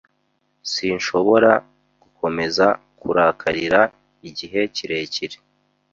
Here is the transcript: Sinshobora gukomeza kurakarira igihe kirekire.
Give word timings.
Sinshobora 0.71 1.51
gukomeza 2.01 2.65
kurakarira 2.99 3.81
igihe 4.29 4.61
kirekire. 4.75 5.37